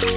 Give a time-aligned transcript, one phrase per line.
[0.00, 0.16] First,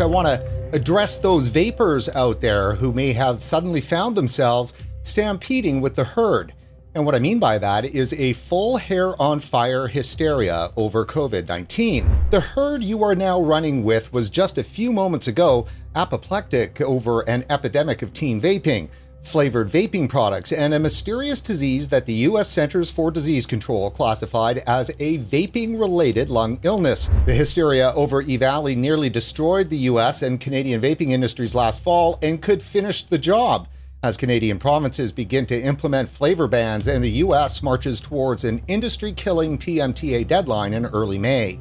[0.00, 5.82] I want to address those vapers out there who may have suddenly found themselves stampeding
[5.82, 6.54] with the herd.
[6.94, 11.46] And what I mean by that is a full hair on fire hysteria over COVID
[11.46, 12.10] 19.
[12.30, 17.20] The herd you are now running with was just a few moments ago apoplectic over
[17.28, 18.88] an epidemic of teen vaping
[19.22, 22.48] flavored vaping products, and a mysterious disease that the U.S.
[22.48, 27.10] Centers for Disease Control classified as a vaping related lung illness.
[27.26, 30.22] The hysteria over EVALI nearly destroyed the U.S.
[30.22, 33.68] and Canadian vaping industries last fall and could finish the job.
[34.02, 37.62] As Canadian provinces begin to implement flavor bans and the U.S.
[37.62, 41.60] marches towards an industry killing PMTA deadline in early May.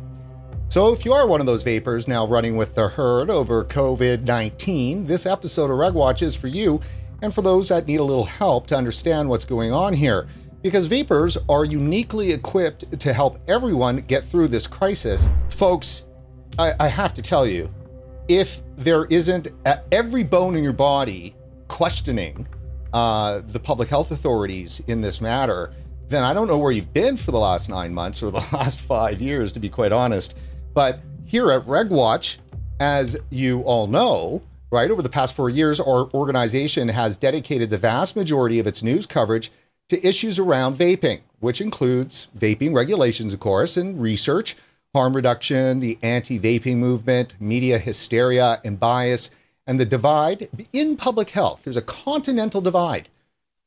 [0.69, 4.25] So, if you are one of those vapers now running with the herd over COVID
[4.25, 6.79] 19, this episode of RegWatch is for you
[7.21, 10.27] and for those that need a little help to understand what's going on here.
[10.61, 15.29] Because vapers are uniquely equipped to help everyone get through this crisis.
[15.49, 16.03] Folks,
[16.57, 17.73] I, I have to tell you,
[18.27, 19.47] if there isn't
[19.91, 21.35] every bone in your body
[21.67, 22.45] questioning
[22.93, 25.73] uh, the public health authorities in this matter,
[26.07, 28.79] then I don't know where you've been for the last nine months or the last
[28.79, 30.37] five years, to be quite honest.
[30.73, 32.37] But here at RegWatch,
[32.79, 34.91] as you all know, right?
[34.91, 39.05] Over the past four years, our organization has dedicated the vast majority of its news
[39.05, 39.51] coverage
[39.89, 44.55] to issues around vaping, which includes vaping regulations, of course, and research,
[44.93, 49.31] harm reduction, the anti vaping movement, media hysteria and bias,
[49.65, 51.63] and the divide in public health.
[51.63, 53.09] There's a continental divide.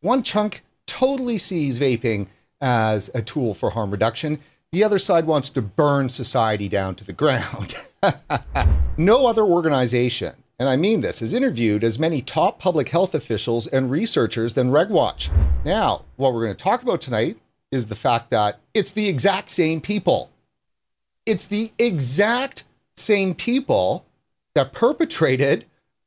[0.01, 2.29] One chunk totally sees vaping
[2.61, 4.39] as a tool for harm reduction.
[4.71, 7.75] The other side wants to burn society down to the ground.
[8.97, 13.67] no other organization and I mean this, has interviewed as many top public health officials
[13.67, 15.29] and researchers than RegWatch.
[15.65, 17.37] Now, what we're going to talk about tonight
[17.73, 20.31] is the fact that it's the exact same people.
[21.27, 22.63] It's the exact
[22.97, 24.07] same people
[24.55, 25.65] that perpetrated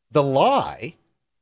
[0.09, 0.95] the lie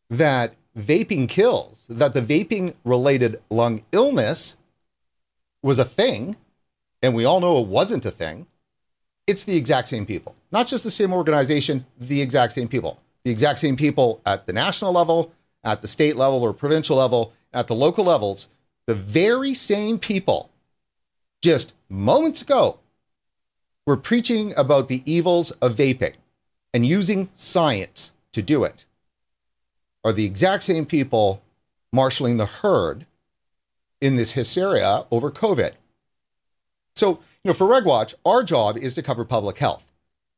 [0.10, 4.58] that vaping kills, that the vaping related lung illness
[5.62, 6.36] was a thing,
[7.04, 8.48] and we all know it wasn't a thing.
[9.28, 13.32] It's the exact same people, not just the same organization, the exact same people the
[13.32, 17.68] exact same people at the national level, at the state level or provincial level, at
[17.68, 18.50] the local levels,
[18.88, 20.50] the very same people
[21.42, 22.80] just moments ago
[23.86, 26.16] were preaching about the evils of vaping
[26.74, 28.86] and using science to do it
[30.04, 31.42] are the exact same people
[31.94, 33.06] marshaling the herd
[34.02, 35.74] in this hysteria over COVID.
[36.96, 39.93] So, you know, for RegWatch, our job is to cover public health.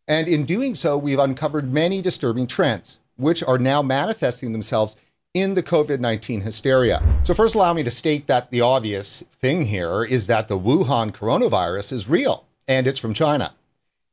[0.07, 4.95] And in doing so, we've uncovered many disturbing trends, which are now manifesting themselves
[5.33, 7.01] in the COVID 19 hysteria.
[7.23, 11.11] So, first, allow me to state that the obvious thing here is that the Wuhan
[11.11, 13.53] coronavirus is real and it's from China.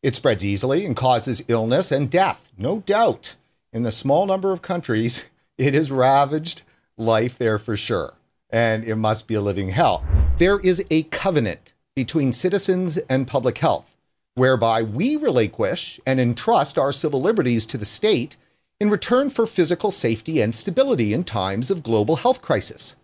[0.03, 3.37] It spreads easily and causes illness and death, no doubt.
[3.73, 6.63] In the small number of countries, it has ravaged
[6.97, 8.15] life there for sure,
[8.51, 10.05] and it must be a living hell.
[10.39, 13.92] There is a covenant between citizens and public health
[14.35, 18.37] whereby we relinquish and entrust our civil liberties to the state
[18.81, 22.97] in return for physical safety and stability in times of global health crisis.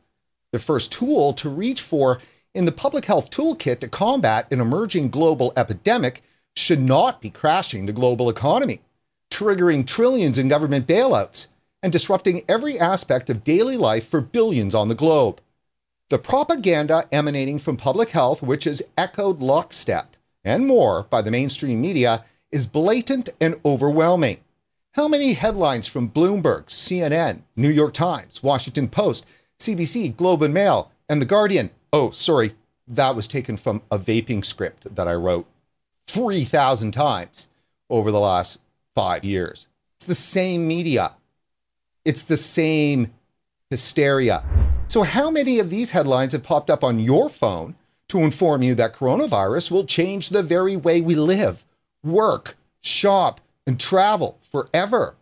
[0.52, 2.18] The first tool to reach for
[2.54, 6.22] in the public health toolkit to combat an emerging global epidemic
[6.56, 8.80] should not be crashing the global economy,
[9.30, 11.46] triggering trillions in government bailouts,
[11.82, 15.40] and disrupting every aspect of daily life for billions on the globe.
[16.08, 21.80] The propaganda emanating from public health, which is echoed lockstep and more by the mainstream
[21.80, 24.38] media is blatant and overwhelming.
[24.92, 29.26] How many headlines from Bloomberg, CNN, New York Times, Washington Post,
[29.60, 31.70] CBC, Globe and Mail, and The Guardian?
[31.92, 32.52] Oh, sorry,
[32.86, 35.46] that was taken from a vaping script that I wrote
[36.06, 37.48] 3,000 times
[37.90, 38.58] over the last
[38.94, 39.68] five years.
[39.96, 41.16] It's the same media,
[42.04, 43.12] it's the same
[43.70, 44.44] hysteria.
[44.88, 47.74] So, how many of these headlines have popped up on your phone
[48.08, 51.64] to inform you that coronavirus will change the very way we live,
[52.02, 55.14] work, shop, and travel forever.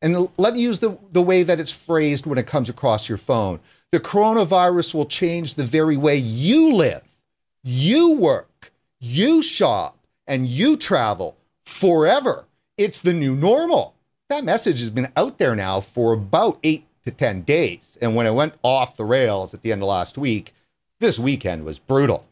[0.00, 3.18] And let me use the, the way that it's phrased when it comes across your
[3.18, 3.58] phone.
[3.90, 7.16] The coronavirus will change the very way you live,
[7.64, 8.70] you work,
[9.00, 12.46] you shop, and you travel forever.
[12.76, 13.96] It's the new normal.
[14.28, 17.98] That message has been out there now for about eight to 10 days.
[18.00, 20.52] And when it went off the rails at the end of last week,
[21.00, 22.27] this weekend was brutal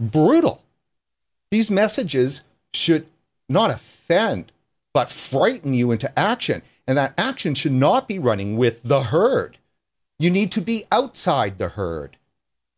[0.00, 0.64] brutal.
[1.50, 2.42] These messages
[2.72, 3.06] should
[3.48, 4.50] not offend,
[4.92, 6.62] but frighten you into action.
[6.86, 9.58] And that action should not be running with the herd.
[10.18, 12.16] You need to be outside the herd,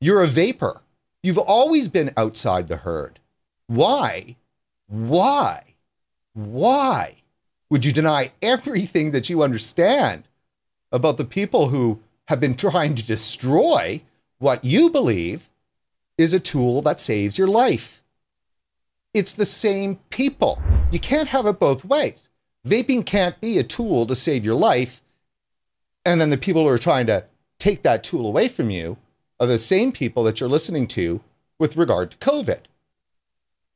[0.00, 0.82] You're a vaper.
[1.22, 3.20] You've always been outside the herd.
[3.68, 4.36] Why?
[4.88, 5.62] Why?
[6.34, 7.22] Why
[7.70, 10.24] would you deny everything that you understand
[10.90, 14.02] about the people who have been trying to destroy
[14.38, 15.48] what you believe
[16.18, 18.02] is a tool that saves your life?
[19.14, 20.62] It's the same people.
[20.90, 22.28] You can't have it both ways.
[22.66, 25.02] Vaping can't be a tool to save your life,
[26.04, 27.24] and then the people who are trying to
[27.58, 28.96] take that tool away from you
[29.40, 31.20] are the same people that you're listening to
[31.58, 32.60] with regard to COVID.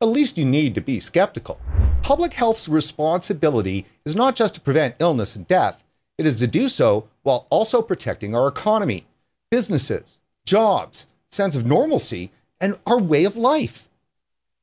[0.00, 1.61] At least you need to be skeptical.
[2.03, 5.85] Public health's responsibility is not just to prevent illness and death,
[6.19, 9.06] it is to do so while also protecting our economy,
[9.50, 11.06] businesses, jobs,
[11.37, 12.31] sense of normalcy,
[12.61, 13.88] and our way of life.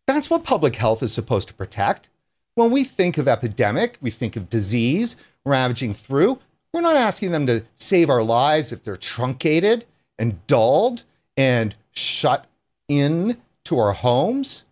[0.08, 2.10] That's what public health is supposed to protect.
[2.56, 5.16] When we think of epidemic, we think of disease
[5.46, 6.40] ravaging through.
[6.74, 9.86] We're not asking them to save our lives if they're truncated
[10.20, 11.04] and dulled
[11.38, 12.48] and shut
[12.88, 14.64] in to our homes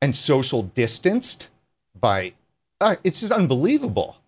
[0.00, 1.50] and social distanced
[1.98, 2.34] by
[2.80, 4.18] uh, it's just unbelievable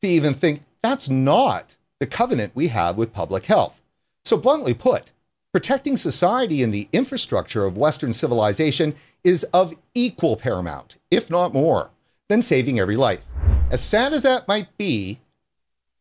[0.00, 3.82] to even think that's not the covenant we have with public health.
[4.24, 5.12] So, bluntly put,
[5.52, 8.94] protecting society and the infrastructure of Western civilization
[9.24, 11.90] is of equal paramount, if not more,
[12.28, 13.24] than saving every life.
[13.70, 15.18] As sad as that might be,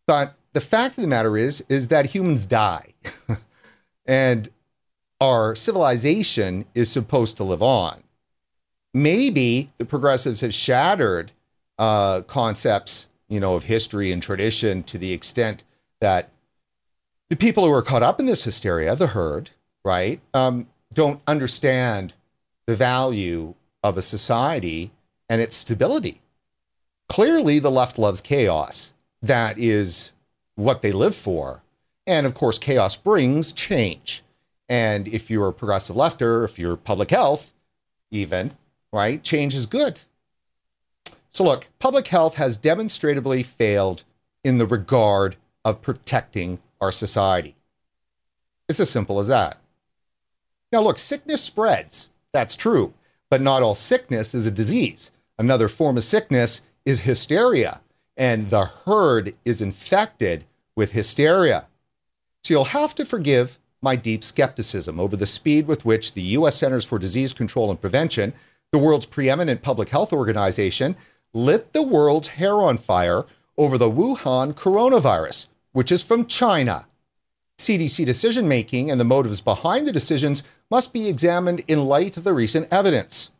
[0.07, 2.93] but the fact of the matter is, is that humans die.
[4.05, 4.49] and
[5.21, 8.03] our civilization is supposed to live on.
[8.93, 11.31] Maybe the progressives have shattered
[11.77, 15.63] uh, concepts, you know, of history and tradition to the extent
[16.01, 16.29] that
[17.29, 19.51] the people who are caught up in this hysteria, the herd,
[19.85, 22.15] right, um, don't understand
[22.65, 23.53] the value
[23.83, 24.91] of a society
[25.29, 26.21] and its stability.
[27.07, 28.93] Clearly, the left loves chaos.
[29.21, 30.11] That is
[30.55, 31.63] what they live for.
[32.05, 34.23] And of course, chaos brings change.
[34.67, 37.53] And if you're a progressive lefter, if you're public health,
[38.11, 38.51] even,
[38.91, 40.01] right, change is good.
[41.31, 44.03] So, look, public health has demonstrably failed
[44.43, 47.55] in the regard of protecting our society.
[48.67, 49.57] It's as simple as that.
[50.71, 52.09] Now, look, sickness spreads.
[52.31, 52.93] That's true.
[53.29, 55.11] But not all sickness is a disease.
[55.37, 57.81] Another form of sickness is hysteria,
[58.17, 60.45] and the herd is infected
[60.75, 61.67] with hysteria.
[62.43, 66.57] So you'll have to forgive my deep skepticism over the speed with which the U.S.
[66.57, 68.33] Centers for Disease Control and Prevention,
[68.71, 70.95] the world's preeminent public health organization,
[71.33, 73.25] lit the world's hair on fire
[73.57, 76.85] over the Wuhan coronavirus, which is from China.
[77.57, 82.23] CDC decision making and the motives behind the decisions must be examined in light of
[82.23, 83.31] the recent evidence.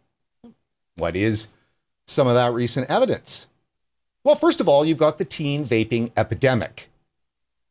[0.96, 1.48] What is
[2.06, 3.48] some of that recent evidence?
[4.24, 6.90] Well, first of all, you've got the teen vaping epidemic.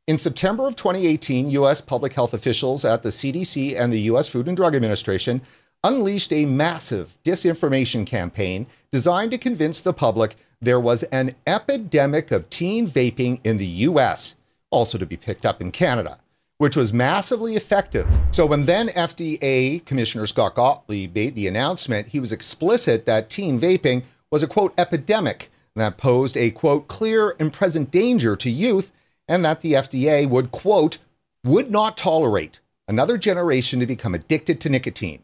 [0.06, 1.82] In September of 2018, U.S.
[1.82, 4.26] public health officials at the CDC and the U.S.
[4.26, 5.42] Food and Drug Administration
[5.84, 12.48] unleashed a massive disinformation campaign designed to convince the public there was an epidemic of
[12.48, 14.34] teen vaping in the US,
[14.70, 16.18] also to be picked up in Canada,
[16.58, 18.08] which was massively effective.
[18.30, 23.60] So when then FDA Commissioner Scott Gottlieb made the announcement, he was explicit that teen
[23.60, 28.92] vaping was a quote epidemic that posed a quote clear and present danger to youth
[29.28, 30.98] and that the FDA would quote
[31.44, 35.22] would not tolerate another generation to become addicted to nicotine.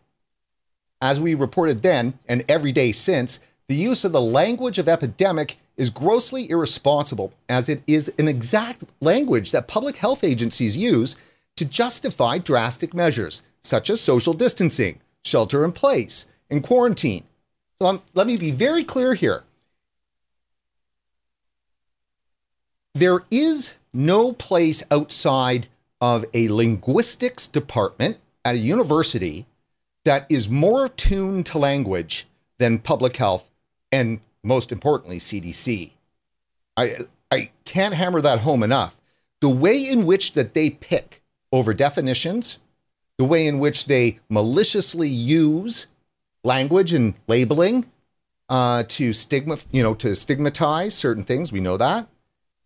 [1.00, 5.56] As we reported then and every day since, the use of the language of epidemic
[5.76, 11.16] is grossly irresponsible, as it is an exact language that public health agencies use
[11.56, 17.24] to justify drastic measures, such as social distancing, shelter in place, and quarantine.
[17.78, 19.44] So um, let me be very clear here.
[22.94, 25.66] There is no place outside
[26.00, 29.46] of a linguistics department at a university
[30.04, 32.26] that is more attuned to language
[32.58, 33.50] than public health
[33.90, 35.92] and most importantly CDC.
[36.76, 36.96] I
[37.30, 39.00] I can't hammer that home enough.
[39.40, 41.22] The way in which that they pick
[41.52, 42.58] over definitions,
[43.18, 45.86] the way in which they maliciously use
[46.42, 47.86] language and labeling
[48.48, 51.52] uh, to stigma, you know, to stigmatize certain things.
[51.52, 52.08] We know that.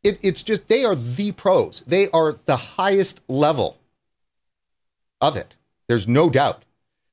[0.02, 1.80] It, it's just they are the pros.
[1.82, 3.78] They are the highest level
[5.20, 5.56] of it.
[5.88, 6.64] There's no doubt.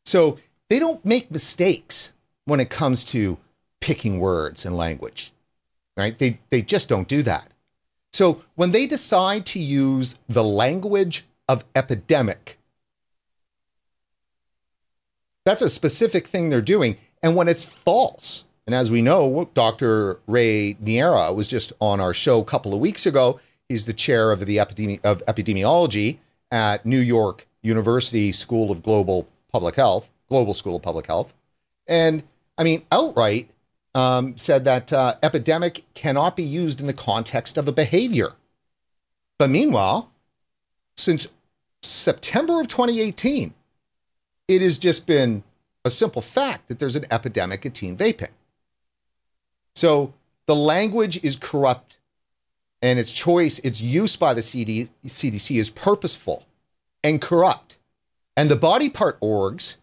[0.06, 0.38] So
[0.70, 2.14] they don't make mistakes
[2.46, 3.38] when it comes to
[3.82, 5.32] picking words and language,
[5.98, 6.18] right?
[6.18, 7.52] They, they just don't do that.
[8.14, 12.58] So when they decide to use the language of epidemic,
[15.46, 16.98] that's a specific thing they're doing.
[17.22, 20.20] And when it's false, and as we know, Dr.
[20.28, 23.40] Ray Niaura was just on our show a couple of weeks ago.
[23.70, 26.18] He's the chair of the epidemi- of epidemiology
[26.52, 31.36] at New York University School of Global Public Health, Global School of Public Health.
[31.88, 32.24] And
[32.58, 33.50] I mean, outright
[33.96, 38.34] um, said that uh, epidemic cannot be used in the context of a behavior.
[39.40, 40.12] But meanwhile,
[40.96, 41.28] since
[41.82, 43.54] September of 2018,
[44.48, 45.44] it has just been
[45.84, 48.32] a simple fact that there's an epidemic of teen vaping.
[49.76, 50.14] So
[50.46, 51.98] the language is corrupt
[52.82, 56.46] and its choice, its use by the CD, CDC is purposeful
[57.04, 57.78] and corrupt.
[58.38, 59.78] And the body part orgs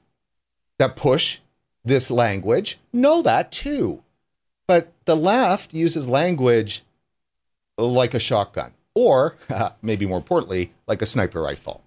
[0.79, 1.41] that push
[1.85, 4.03] this language know that too.
[4.67, 6.83] But the left uses language
[7.77, 9.37] like a shotgun, or
[9.83, 11.83] maybe more importantly, like a sniper rifle.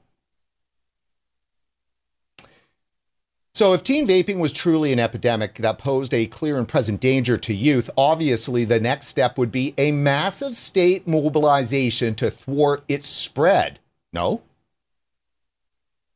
[3.56, 7.38] So, if teen vaping was truly an epidemic that posed a clear and present danger
[7.38, 13.08] to youth, obviously the next step would be a massive state mobilization to thwart its
[13.08, 13.80] spread.
[14.12, 14.42] No?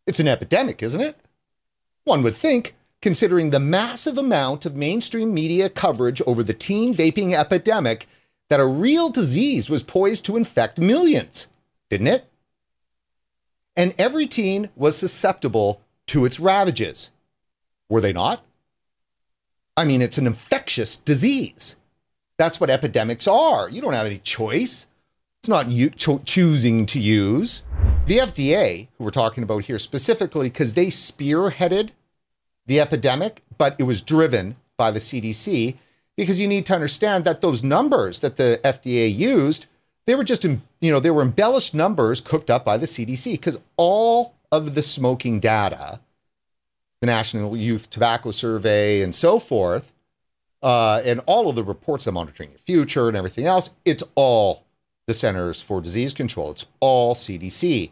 [0.05, 1.15] It's an epidemic, isn't it?
[2.03, 7.33] One would think, considering the massive amount of mainstream media coverage over the teen vaping
[7.33, 8.07] epidemic,
[8.49, 11.47] that a real disease was poised to infect millions,
[11.89, 12.25] didn't it?
[13.75, 17.11] And every teen was susceptible to its ravages.
[17.87, 18.43] Were they not?
[19.77, 21.77] I mean, it's an infectious disease.
[22.37, 23.69] That's what epidemics are.
[23.69, 24.87] You don't have any choice.
[25.41, 27.63] It's not you cho- choosing to use.
[28.05, 31.91] The FDA, who we're talking about here specifically, because they spearheaded
[32.69, 35.75] the epidemic, but it was driven by the CDC,
[36.15, 39.65] because you need to understand that those numbers that the FDA used,
[40.05, 43.59] they were just, you know, they were embellished numbers cooked up by the CDC, because
[43.75, 45.99] all of the smoking data
[47.01, 49.93] the National Youth Tobacco Survey, and so forth,
[50.61, 54.65] uh, and all of the reports on monitoring your future and everything else, it's all
[55.07, 56.51] the Centers for Disease Control.
[56.51, 57.91] It's all CDC.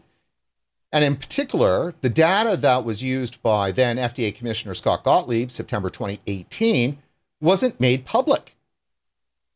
[0.92, 5.90] And in particular, the data that was used by then FDA Commissioner Scott Gottlieb, September
[5.90, 6.98] 2018,
[7.42, 8.56] wasn't made public.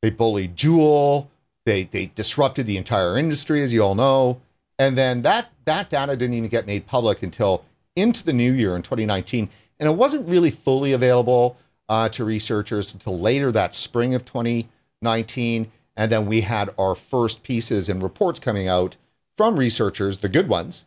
[0.01, 1.27] They bullied Juul.
[1.65, 4.41] They, they disrupted the entire industry, as you all know.
[4.77, 7.63] And then that, that data didn't even get made public until
[7.95, 9.49] into the new year in 2019.
[9.79, 11.57] And it wasn't really fully available
[11.87, 15.71] uh, to researchers until later that spring of 2019.
[15.95, 18.97] And then we had our first pieces and reports coming out
[19.37, 20.85] from researchers, the good ones,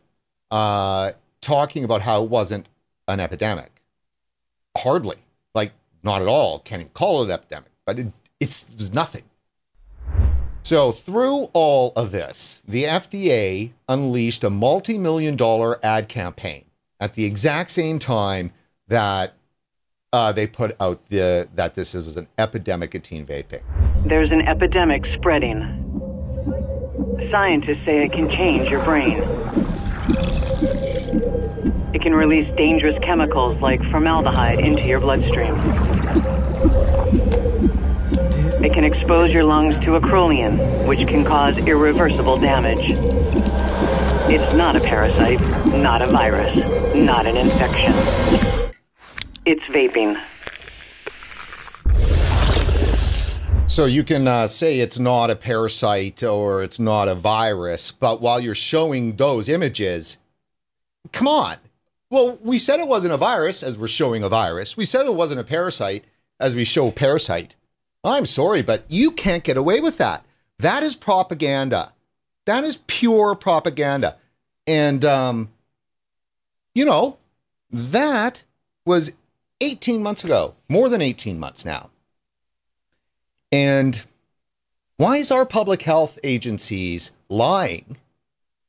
[0.55, 2.69] uh, talking about how it wasn't
[3.09, 3.83] an epidemic.
[4.79, 5.17] Hardly,
[5.53, 5.73] like
[6.05, 6.61] not at all.
[6.61, 9.25] Can't even call it an epidemic, but it, it's, it was nothing.
[10.63, 16.65] So, through all of this, the FDA unleashed a multi million dollar ad campaign
[17.01, 18.53] at the exact same time
[18.87, 19.35] that
[20.13, 23.63] uh, they put out the that this was an epidemic of teen vaping.
[24.07, 25.81] There's an epidemic spreading.
[27.29, 29.23] Scientists say it can change your brain.
[32.05, 35.55] Can release dangerous chemicals like formaldehyde into your bloodstream.
[38.63, 42.91] It can expose your lungs to acrolein, which can cause irreversible damage.
[44.31, 46.55] It's not a parasite, not a virus,
[46.95, 47.95] not an infection.
[49.47, 50.21] It's vaping.
[53.67, 58.21] So you can uh, say it's not a parasite or it's not a virus, but
[58.21, 60.19] while you're showing those images,
[61.11, 61.57] come on.
[62.15, 64.77] Well, we said it wasn't a virus as we're showing a virus.
[64.77, 66.05] We said it wasn't a parasite
[66.39, 67.57] as we show parasite.
[68.05, 70.25] I'm sorry, but you can't get away with that.
[70.61, 71.93] That is propaganda.
[72.45, 74.17] That is pure propaganda.
[74.65, 75.51] And, um,
[76.73, 77.19] you know,
[77.73, 78.45] that
[78.87, 79.13] was
[79.61, 81.91] 18 months ago, more than 18 months now.
[83.51, 84.07] And
[84.99, 87.97] why is our public health agencies lying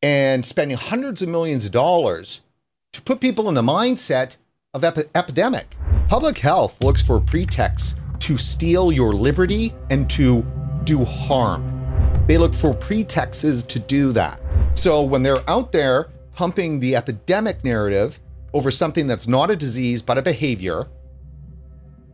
[0.02, 2.42] and spending hundreds of millions of dollars
[2.96, 4.38] to put people in the mindset
[4.74, 5.76] of epi- epidemic?
[6.08, 10.46] Public health looks for pretexts to steal your liberty and to
[10.86, 11.72] do harm.
[12.28, 14.40] They look for pretexts to do that.
[14.76, 18.20] So when they're out there pumping the epidemic narrative
[18.54, 20.88] over something that's not a disease but a behavior,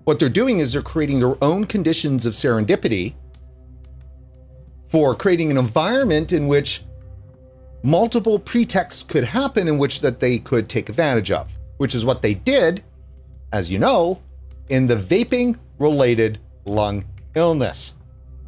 [0.06, 3.14] what they're doing is they're creating their own conditions of serendipity
[4.88, 6.84] for creating an environment in which
[7.84, 12.22] multiple pretexts could happen in which that they could take advantage of, which is what
[12.22, 12.84] they did,
[13.52, 14.22] as you know,
[14.70, 17.04] in the vaping related lung
[17.36, 17.96] illness.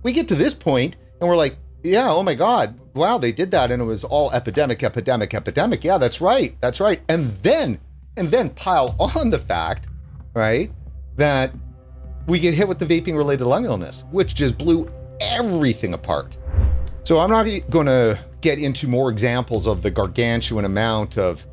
[0.03, 3.51] We get to this point and we're like, yeah, oh my God, wow, they did
[3.51, 5.83] that and it was all epidemic, epidemic, epidemic.
[5.83, 7.01] Yeah, that's right, that's right.
[7.09, 7.79] And then,
[8.17, 9.87] and then pile on the fact,
[10.33, 10.71] right,
[11.17, 11.51] that
[12.27, 16.37] we get hit with the vaping related lung illness, which just blew everything apart.
[17.03, 21.47] So I'm not going to get into more examples of the gargantuan amount of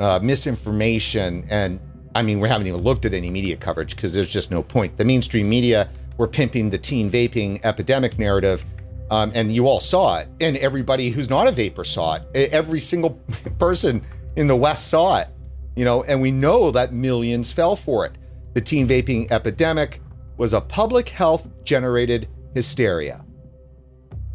[0.00, 1.80] uh, misinformation, and
[2.14, 4.96] I mean, we haven't even looked at any media coverage because there's just no point.
[4.96, 5.88] The mainstream media
[6.18, 8.64] were pimping the teen vaping epidemic narrative,
[9.12, 10.28] um, and you all saw it.
[10.40, 12.52] And everybody who's not a vaper saw it.
[12.52, 13.10] Every single
[13.58, 14.02] person
[14.36, 15.28] in the West saw it,
[15.76, 18.18] you know, and we know that millions fell for it.
[18.54, 20.00] The teen vaping epidemic
[20.36, 23.23] was a public health generated hysteria.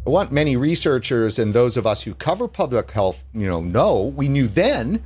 [0.04, 4.28] What many researchers and those of us who cover public health, you know, know, we
[4.28, 5.04] knew then,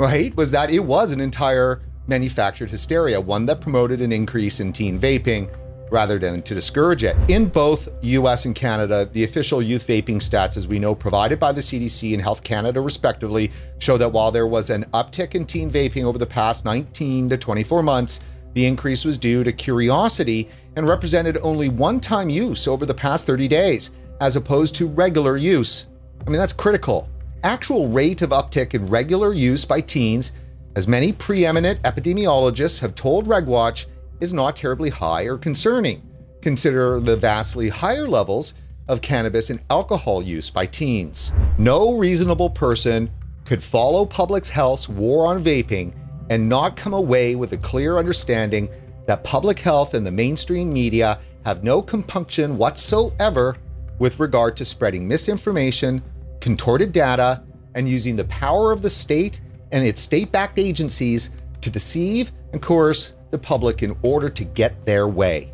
[0.00, 4.72] right, was that it was an entire manufactured hysteria, one that promoted an increase in
[4.72, 5.48] teen vaping
[5.92, 7.16] rather than to discourage it.
[7.30, 11.52] In both US and Canada, the official youth vaping stats, as we know, provided by
[11.52, 15.70] the CDC and Health Canada respectively, show that while there was an uptick in teen
[15.70, 18.20] vaping over the past 19 to 24 months,
[18.54, 23.24] the increase was due to curiosity and represented only one time use over the past
[23.24, 23.90] 30 days
[24.22, 25.88] as opposed to regular use.
[26.24, 27.08] I mean, that's critical.
[27.42, 30.30] Actual rate of uptick in regular use by teens,
[30.76, 33.86] as many preeminent epidemiologists have told RegWatch,
[34.20, 36.08] is not terribly high or concerning.
[36.40, 38.54] Consider the vastly higher levels
[38.86, 41.32] of cannabis and alcohol use by teens.
[41.58, 43.10] No reasonable person
[43.44, 45.94] could follow public health's war on vaping
[46.30, 48.68] and not come away with a clear understanding
[49.08, 53.56] that public health and the mainstream media have no compunction whatsoever
[54.02, 56.02] with regard to spreading misinformation,
[56.40, 57.40] contorted data,
[57.76, 59.40] and using the power of the state
[59.70, 61.30] and its state backed agencies
[61.60, 65.52] to deceive and coerce the public in order to get their way.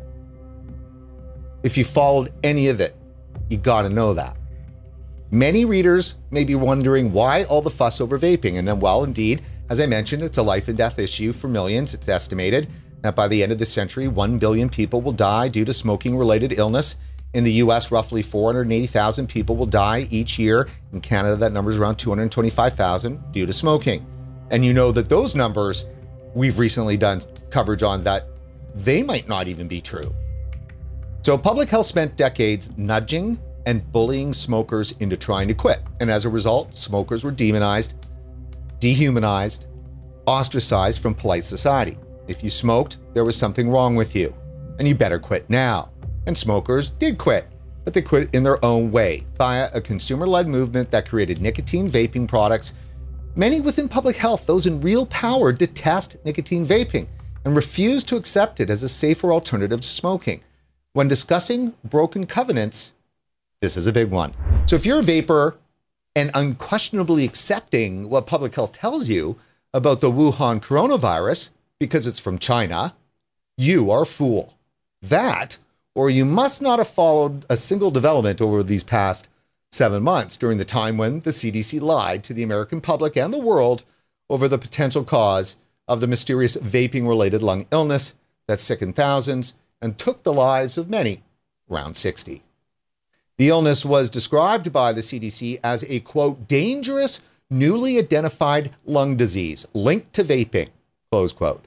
[1.61, 2.95] If you followed any of it,
[3.51, 4.35] you gotta know that.
[5.29, 9.43] Many readers may be wondering why all the fuss over vaping, and then, well, indeed,
[9.69, 11.93] as I mentioned, it's a life and death issue for millions.
[11.93, 12.67] It's estimated
[13.01, 16.17] that by the end of the century, 1 billion people will die due to smoking
[16.17, 16.95] related illness
[17.33, 20.67] in the US, roughly 480,000 people will die each year.
[20.93, 24.05] In Canada, that number is around 225,000 due to smoking.
[24.51, 25.85] And you know that those numbers
[26.33, 28.27] we've recently done coverage on that
[28.75, 30.13] they might not even be true.
[31.23, 35.81] So, public health spent decades nudging and bullying smokers into trying to quit.
[35.99, 37.93] And as a result, smokers were demonized,
[38.79, 39.67] dehumanized,
[40.25, 41.97] ostracized from polite society.
[42.27, 44.33] If you smoked, there was something wrong with you,
[44.77, 45.91] and you better quit now
[46.25, 47.47] and smokers did quit,
[47.83, 51.89] but they quit in their own way via a consumer led movement that created nicotine
[51.89, 52.73] vaping products.
[53.35, 57.07] Many within public health, those in real power, detest nicotine vaping
[57.45, 60.41] and refuse to accept it as a safer alternative to smoking.
[60.93, 62.93] When discussing broken covenants,
[63.61, 64.33] this is a big one.
[64.65, 65.57] So if you're a vaper
[66.15, 69.37] and unquestionably accepting what public health tells you
[69.73, 72.95] about the Wuhan coronavirus because it's from China,
[73.57, 74.57] you are a fool.
[75.01, 75.57] That
[75.95, 79.29] or you must not have followed a single development over these past
[79.71, 83.39] seven months during the time when the CDC lied to the American public and the
[83.39, 83.83] world
[84.29, 88.15] over the potential cause of the mysterious vaping related lung illness
[88.47, 91.23] that sickened thousands and took the lives of many,
[91.69, 92.41] around 60.
[93.37, 99.65] The illness was described by the CDC as a quote, dangerous, newly identified lung disease
[99.73, 100.69] linked to vaping,
[101.11, 101.65] close quote,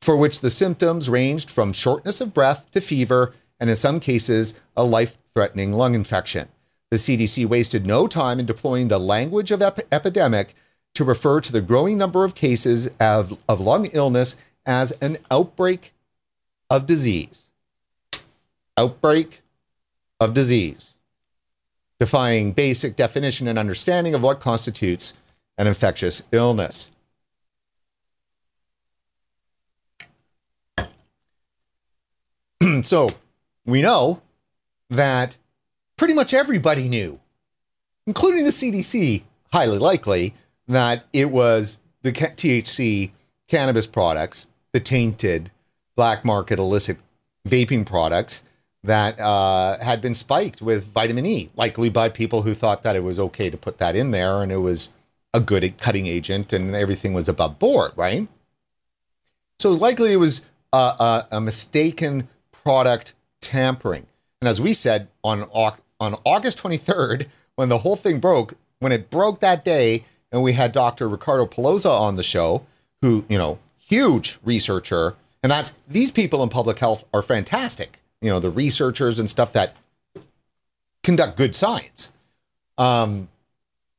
[0.00, 4.60] for which the symptoms ranged from shortness of breath to fever and in some cases,
[4.76, 6.48] a life threatening lung infection.
[6.90, 10.54] The CDC wasted no time in deploying the language of ep- epidemic
[10.94, 14.34] to refer to the growing number of cases of, of lung illness
[14.66, 15.92] as an outbreak
[16.68, 17.52] of disease.
[18.76, 19.42] Outbreak
[20.18, 20.98] of disease,
[22.00, 25.14] defying basic definition and understanding of what constitutes
[25.56, 26.90] an infectious illness.
[32.82, 33.10] so,
[33.64, 34.22] we know
[34.90, 35.38] that
[35.96, 37.20] pretty much everybody knew,
[38.06, 39.22] including the CDC,
[39.52, 40.34] highly likely,
[40.68, 43.12] that it was the THC
[43.48, 45.50] cannabis products, the tainted
[45.96, 46.98] black market illicit
[47.46, 48.42] vaping products
[48.84, 53.04] that uh, had been spiked with vitamin E, likely by people who thought that it
[53.04, 54.90] was okay to put that in there and it was
[55.34, 58.28] a good cutting agent and everything was above board, right?
[59.58, 64.06] So likely it was a, a, a mistaken product tampering.
[64.40, 65.42] And as we said on
[66.00, 67.26] on August 23rd,
[67.56, 71.08] when the whole thing broke, when it broke that day, and we had Dr.
[71.08, 72.64] Riccardo Polosa on the show,
[73.02, 78.00] who you know, huge researcher, and that's these people in public health are fantastic.
[78.20, 79.76] You know, the researchers and stuff that
[81.02, 82.10] conduct good science.
[82.78, 83.28] Um,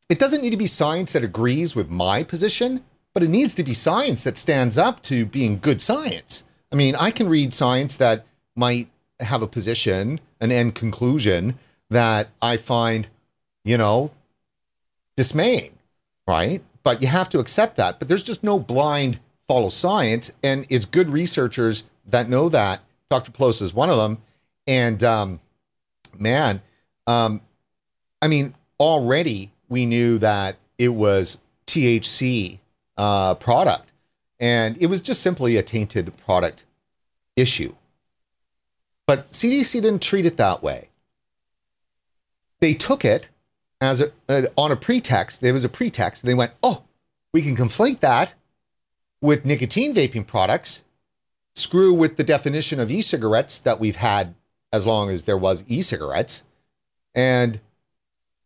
[0.09, 3.63] it doesn't need to be science that agrees with my position, but it needs to
[3.63, 6.43] be science that stands up to being good science.
[6.71, 8.25] I mean, I can read science that
[8.55, 11.55] might have a position, an end conclusion
[11.89, 13.07] that I find,
[13.63, 14.11] you know,
[15.15, 15.77] dismaying,
[16.27, 16.61] right?
[16.83, 17.97] but you have to accept that.
[17.97, 22.81] But there's just no blind follow science, and it's good researchers that know that.
[23.09, 23.31] Dr.
[23.31, 24.17] Polosa is one of them,
[24.67, 25.39] and um,
[26.17, 26.61] man,
[27.07, 27.41] um,
[28.21, 32.59] I mean, already we knew that it was THC
[32.97, 33.91] uh, product,
[34.39, 36.65] and it was just simply a tainted product
[37.35, 37.75] issue.
[39.05, 40.89] But CDC didn't treat it that way.
[42.59, 43.29] They took it
[43.81, 45.41] as a, uh, on a pretext.
[45.41, 46.23] There was a pretext.
[46.23, 46.83] They went, "Oh,
[47.33, 48.35] we can conflate that
[49.21, 50.83] with nicotine vaping products."
[51.55, 54.33] Screw with the definition of e-cigarettes that we've had
[54.71, 56.43] as long as there was e-cigarettes,
[57.13, 57.59] and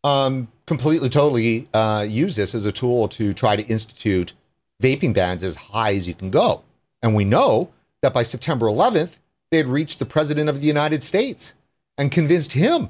[0.04, 4.34] um, completely, totally uh, use this as a tool to try to institute
[4.82, 6.64] vaping bans as high as you can go.
[7.02, 9.20] And we know that by September 11th,
[9.52, 11.54] they had reached the president of the United States
[11.98, 12.90] and convinced him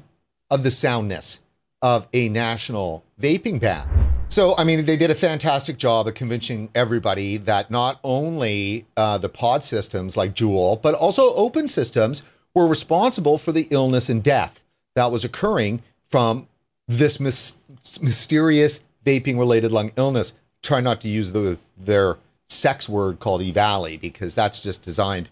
[0.50, 1.40] of the soundness
[1.82, 3.88] of a national vaping ban.
[4.28, 9.18] So, I mean, they did a fantastic job of convincing everybody that not only uh,
[9.18, 12.22] the pod systems like Juul, but also open systems
[12.54, 14.64] were responsible for the illness and death
[14.96, 16.46] that was occurring from
[16.86, 17.54] this mis-
[18.02, 20.34] mysterious vaping related lung illness.
[20.62, 22.18] Try not to use the their
[22.48, 25.30] sex word called EVALI because that's just designed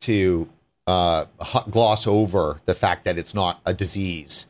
[0.00, 0.48] to
[0.86, 1.26] uh,
[1.70, 4.46] gloss over the fact that it's not a disease.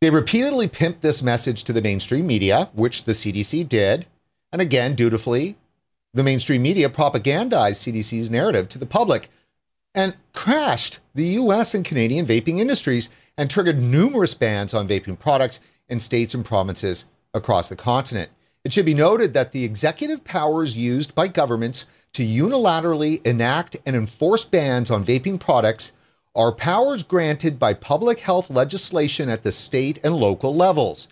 [0.00, 4.06] They repeatedly pimped this message to the mainstream media, which the CDC did.
[4.52, 5.56] And again, dutifully,
[6.12, 9.28] the mainstream media propagandized CDC's narrative to the public
[9.94, 15.60] and crashed the US and Canadian vaping industries and triggered numerous bans on vaping products
[15.88, 18.30] in states and provinces across the continent.
[18.64, 23.94] It should be noted that the executive powers used by governments to unilaterally enact and
[23.94, 25.92] enforce bans on vaping products
[26.34, 31.06] are powers granted by public health legislation at the state and local levels.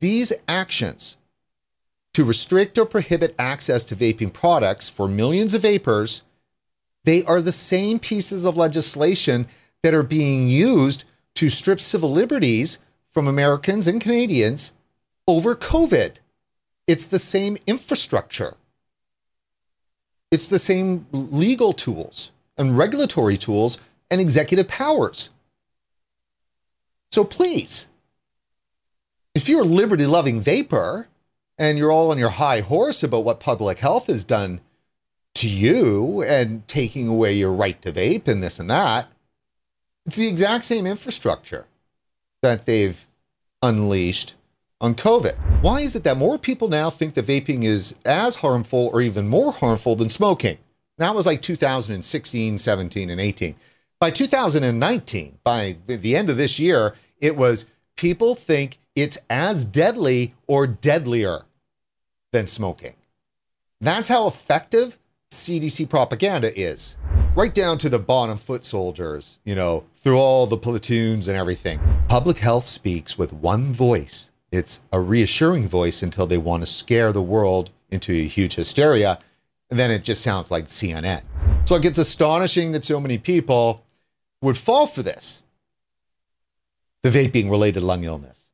[0.00, 1.16] These actions
[2.14, 6.22] to restrict or prohibit access to vaping products for millions of vapers,
[7.04, 9.46] they are the same pieces of legislation
[9.82, 14.72] that are being used to strip civil liberties from Americans and Canadians
[15.28, 16.18] over COVID.
[16.86, 18.56] It's the same infrastructure.
[20.30, 23.78] It's the same legal tools and regulatory tools
[24.10, 25.30] and executive powers.
[27.10, 27.88] So please,
[29.34, 31.08] if you're a liberty loving vaper
[31.58, 34.60] and you're all on your high horse about what public health has done
[35.34, 39.08] to you and taking away your right to vape and this and that,
[40.04, 41.66] it's the exact same infrastructure
[42.42, 43.06] that they've
[43.62, 44.34] unleashed
[44.80, 45.36] on COVID.
[45.62, 49.28] Why is it that more people now think that vaping is as harmful or even
[49.28, 50.58] more harmful than smoking?
[50.98, 53.54] That was like 2016, 17, and 18.
[54.00, 60.34] By 2019, by the end of this year, it was people think it's as deadly
[60.46, 61.42] or deadlier
[62.32, 62.94] than smoking.
[63.80, 64.98] That's how effective
[65.32, 66.96] CDC propaganda is
[67.38, 71.78] right down to the bottom foot soldiers, you know, through all the platoons and everything.
[72.08, 74.32] Public health speaks with one voice.
[74.50, 79.18] It's a reassuring voice until they want to scare the world into a huge hysteria.
[79.70, 81.22] And then it just sounds like CNN.
[81.66, 83.84] So it gets astonishing that so many people
[84.40, 85.42] would fall for this
[87.02, 88.50] the vaping related lung illness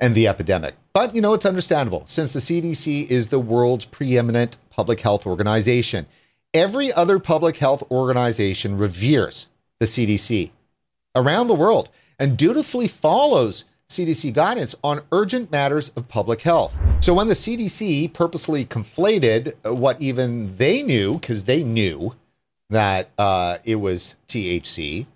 [0.00, 0.74] and the epidemic.
[0.92, 6.06] But, you know, it's understandable since the CDC is the world's preeminent public health organization.
[6.52, 10.50] Every other public health organization reveres the CDC
[11.14, 11.88] around the world
[12.18, 16.80] and dutifully follows CDC guidance on urgent matters of public health.
[17.00, 22.14] So when the CDC purposely conflated what even they knew, because they knew
[22.70, 25.06] that uh, it was THC,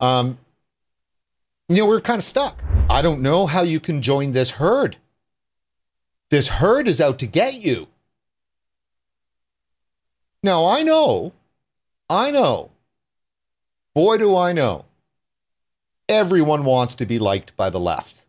[0.00, 0.38] um,
[1.68, 2.62] you know, we're kind of stuck.
[2.90, 4.98] I don't know how you can join this herd.
[6.30, 7.88] This herd is out to get you.
[10.42, 11.32] Now, I know,
[12.10, 12.70] I know,
[13.94, 14.84] boy, do I know,
[16.08, 18.26] everyone wants to be liked by the left.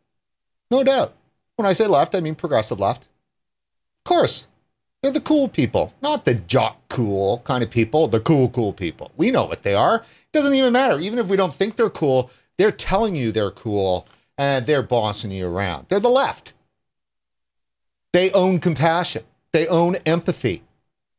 [0.71, 1.13] No doubt.
[1.55, 3.03] When I say left, I mean progressive left.
[3.03, 4.47] Of course,
[5.01, 9.11] they're the cool people, not the jock cool kind of people, the cool, cool people.
[9.17, 9.97] We know what they are.
[9.97, 10.99] It doesn't even matter.
[10.99, 14.07] Even if we don't think they're cool, they're telling you they're cool
[14.37, 15.87] and they're bossing you around.
[15.89, 16.53] They're the left.
[18.13, 20.61] They own compassion, they own empathy,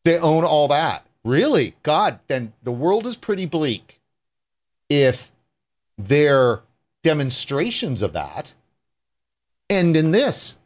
[0.04, 1.04] they own all that.
[1.24, 1.74] Really?
[1.82, 4.00] God, then the world is pretty bleak
[4.88, 5.32] if
[5.96, 6.62] their
[7.02, 8.54] demonstrations of that
[9.70, 10.58] end in this.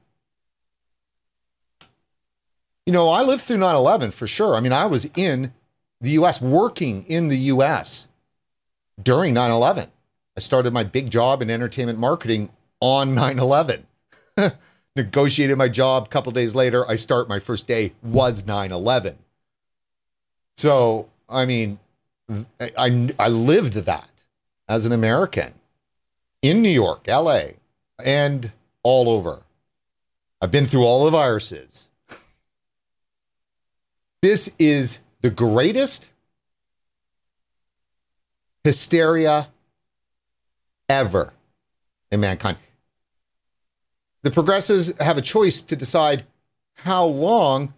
[2.86, 4.56] You know, I lived through 9 11 for sure.
[4.56, 5.52] I mean, I was in
[6.00, 8.08] the US, working in the US
[9.02, 9.88] during 9 11.
[10.36, 13.86] I started my big job in entertainment marketing on 9 11.
[14.98, 16.04] negotiated my job.
[16.04, 19.16] A couple days later, I start my first day was 9 11.
[20.56, 21.78] So, I mean,
[22.60, 24.07] I, I lived that
[24.68, 25.54] as an American
[26.42, 27.40] in New York, LA,
[28.04, 28.52] and
[28.82, 29.42] all over.
[30.40, 31.88] I've been through all the viruses.
[34.22, 36.12] This is the greatest
[38.64, 39.48] hysteria
[40.88, 41.32] ever
[42.10, 42.58] in mankind.
[44.22, 46.24] The progressives have a choice to decide
[46.84, 47.74] how long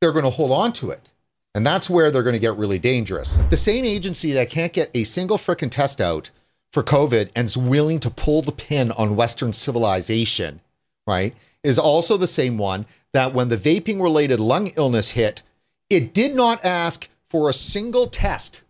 [0.00, 1.12] they're going to hold on to it.
[1.54, 3.38] And that's where they're going to get really dangerous.
[3.50, 6.30] The same agency that can't get a single frickin' test out
[6.72, 10.60] for COVID and is willing to pull the pin on Western civilization,
[11.06, 15.42] right, is also the same one that when the vaping related lung illness hit,
[15.88, 18.62] it did not ask for a single test.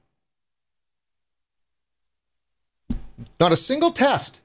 [3.41, 4.43] Not a single test.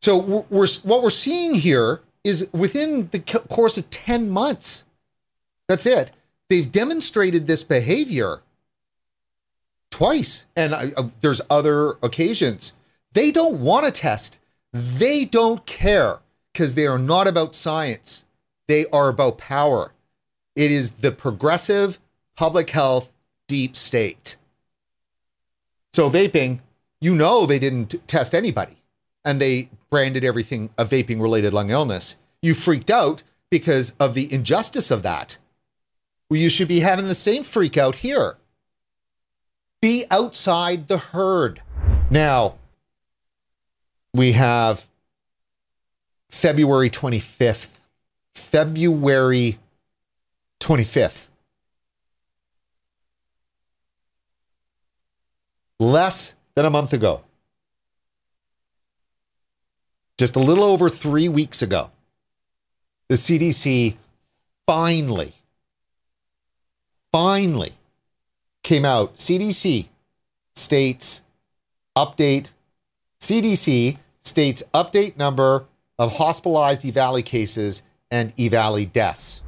[0.00, 0.16] So
[0.48, 4.84] we're, what we're seeing here is within the course of 10 months.
[5.68, 6.12] That's it.
[6.48, 8.42] They've demonstrated this behavior
[9.90, 12.72] twice, and I, uh, there's other occasions.
[13.12, 14.38] They don't want to test.
[14.72, 16.18] They don't care
[16.52, 18.24] because they are not about science.
[18.68, 19.92] They are about power.
[20.54, 21.98] It is the progressive
[22.36, 23.12] public health
[23.48, 24.36] deep state.
[25.92, 26.60] So, vaping,
[27.00, 28.82] you know, they didn't test anybody
[29.24, 32.16] and they branded everything a vaping related lung illness.
[32.42, 35.38] You freaked out because of the injustice of that.
[36.28, 38.36] Well, you should be having the same freak out here.
[39.80, 41.60] Be outside the herd.
[42.10, 42.56] Now,
[44.12, 44.86] we have
[46.30, 47.80] February 25th.
[48.34, 49.58] February
[50.60, 51.28] 25th.
[55.78, 57.22] Less than a month ago.
[60.18, 61.90] Just a little over three weeks ago,
[63.08, 63.96] the CDC
[64.66, 65.34] finally,
[67.12, 67.72] finally
[68.62, 69.14] came out.
[69.14, 69.86] CDC
[70.54, 71.22] states
[71.96, 72.50] update,
[73.20, 75.64] CDC states update number
[75.98, 79.42] of hospitalized EVALI cases and EVALI deaths.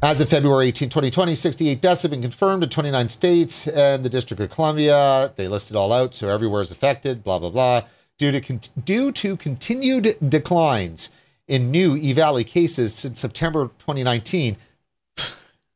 [0.00, 4.08] As of February 18, 2020, 68 deaths have been confirmed in 29 states and the
[4.08, 5.32] District of Columbia.
[5.34, 7.80] They listed all out, so everywhere is affected, blah, blah, blah.
[8.16, 11.10] Due to, con- due to continued declines
[11.48, 14.56] in new EVALI cases since September 2019,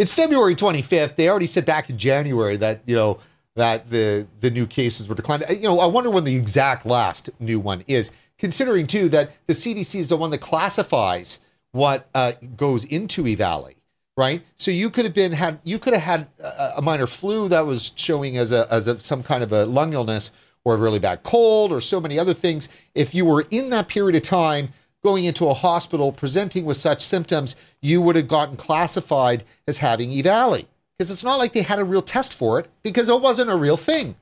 [0.00, 1.16] it's February 25th.
[1.16, 3.18] They already said back in January that, you know,
[3.56, 5.46] that the the new cases were declining.
[5.60, 9.52] You know, I wonder when the exact last new one is, considering too that the
[9.52, 11.38] CDC is the one that classifies
[11.72, 13.74] what uh, goes into EVALI,
[14.16, 14.42] right?
[14.56, 17.66] So you could have been had you could have had a, a minor flu that
[17.66, 20.30] was showing as a as a, some kind of a lung illness
[20.64, 22.68] or a really bad cold or so many other things.
[22.94, 24.70] If you were in that period of time
[25.02, 30.10] going into a hospital presenting with such symptoms, you would have gotten classified as having
[30.10, 30.66] EVALI
[30.98, 33.56] because it's not like they had a real test for it because it wasn't a
[33.56, 34.16] real thing.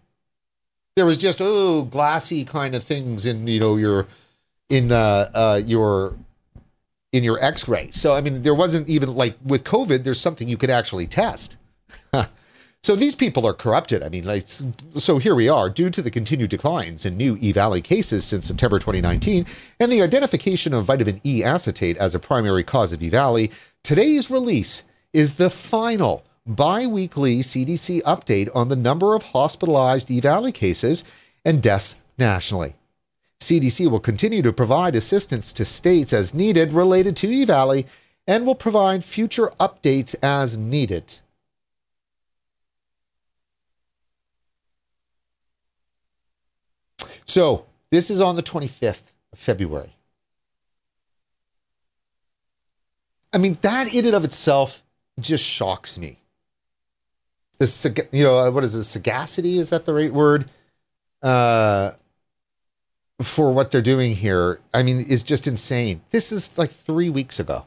[0.94, 4.06] There was just oh glassy kind of things in you know your
[4.68, 6.14] in uh, uh, your
[7.12, 7.90] in your x-ray.
[7.90, 11.56] So I mean there wasn't even like with COVID there's something you could actually test.
[12.82, 14.02] so these people are corrupted.
[14.02, 17.82] I mean like so here we are due to the continued declines in new EVALI
[17.84, 19.46] cases since September 2019
[19.78, 24.84] and the identification of vitamin E acetate as a primary cause of EVALI, today's release
[25.12, 31.04] is the final bi-weekly CDC update on the number of hospitalized EVALI cases
[31.44, 32.74] and deaths nationally.
[33.40, 37.86] CDC will continue to provide assistance to states as needed related to E Valley
[38.26, 41.20] and will provide future updates as needed.
[47.28, 49.92] So, this is on the 25th of February.
[53.32, 54.82] I mean, that in and of itself
[55.20, 56.18] just shocks me.
[57.58, 58.88] This, you know, what is this?
[58.88, 59.58] Sagacity?
[59.58, 60.46] Is that the right word?
[61.22, 61.90] Uh,
[63.20, 66.00] for what they're doing here, I mean, is just insane.
[66.10, 67.66] This is like three weeks ago.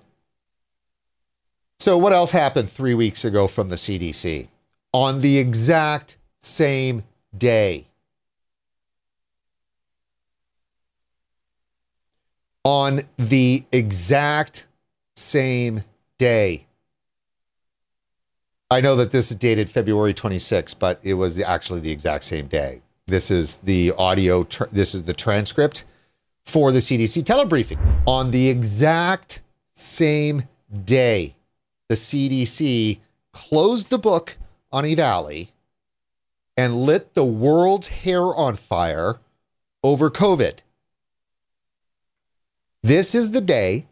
[1.80, 4.48] So, what else happened three weeks ago from the CDC?
[4.94, 7.04] On the exact same
[7.38, 7.86] day.
[12.64, 14.68] On the exact
[15.16, 15.84] same
[16.18, 16.68] day.
[18.70, 22.48] I know that this is dated February 26, but it was actually the exact same
[22.48, 22.82] day.
[23.08, 25.84] This is the audio, tr- this is the transcript
[26.46, 27.80] for the CDC telebriefing.
[28.08, 29.42] On the exact
[29.74, 30.44] same
[30.86, 31.36] day,
[31.90, 33.00] the CDC
[33.34, 34.38] closed the book
[34.72, 35.50] on EVALI
[36.56, 39.20] and lit the world's hair on fire
[39.84, 40.60] over COVID.
[42.84, 43.86] This is the day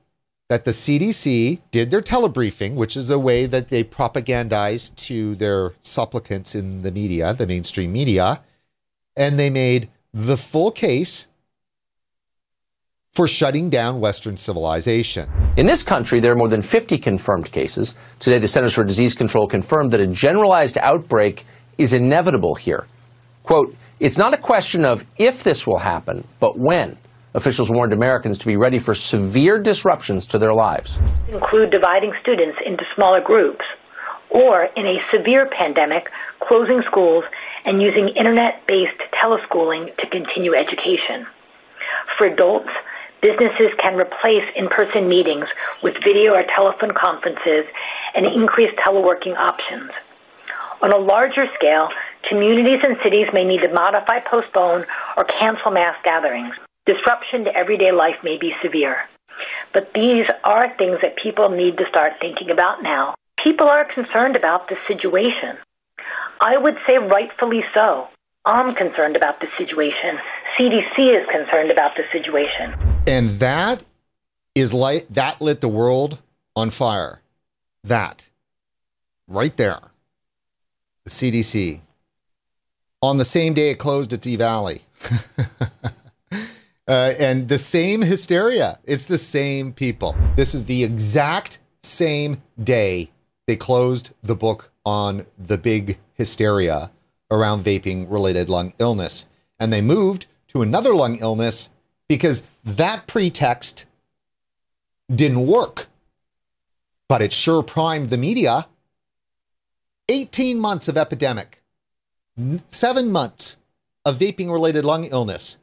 [0.48, 5.74] that the CDC did their telebriefing, which is a way that they propagandize to their
[5.80, 8.42] supplicants in the media, the mainstream media,
[9.16, 11.28] and they made the full case
[13.14, 15.30] for shutting down Western civilization.
[15.56, 17.94] In this country, there are more than 50 confirmed cases.
[18.18, 21.46] Today, the Centers for Disease Control confirmed that a generalized outbreak
[21.78, 22.88] is inevitable here.
[23.44, 26.98] Quote, it's not a question of if this will happen, but when.
[27.36, 30.98] Officials warned Americans to be ready for severe disruptions to their lives.
[31.30, 33.62] Include dividing students into smaller groups,
[34.32, 36.10] or in a severe pandemic,
[36.42, 37.24] closing schools
[37.66, 41.30] and using internet based teleschooling to continue education.
[42.18, 42.74] For adults,
[43.22, 45.46] businesses can replace in person meetings
[45.84, 47.70] with video or telephone conferences
[48.16, 49.92] and increase teleworking options.
[50.82, 51.90] On a larger scale,
[52.28, 54.86] communities and cities may need to modify, postpone,
[55.18, 56.56] or cancel mass gatherings.
[56.90, 58.98] Disruption to everyday life may be severe.
[59.76, 63.14] But these are things that people need to start thinking about now.
[63.44, 65.62] People are concerned about the situation.
[66.42, 68.08] I would say rightfully so.
[68.44, 70.18] I'm concerned about the situation.
[70.58, 72.74] CDC is concerned about the situation.
[73.06, 73.84] And that
[74.56, 76.18] is light that lit the world
[76.56, 77.22] on fire.
[77.84, 78.30] That
[79.28, 79.92] right there.
[81.04, 81.82] The CDC.
[83.04, 84.82] On the same day it closed its E Valley.
[86.90, 88.80] uh, and the same hysteria.
[88.84, 90.16] It's the same people.
[90.36, 93.12] This is the exact same day
[93.48, 96.92] they closed the book on the big hysteria
[97.30, 99.28] around vaping related lung illness.
[99.60, 101.70] And they moved to another lung illness
[102.08, 103.86] because that pretext
[105.14, 105.88] didn't work.
[107.08, 108.68] But it sure primed the media.
[110.10, 111.62] 18 months of epidemic,
[112.68, 113.58] seven months
[114.04, 115.60] of vaping related lung illness,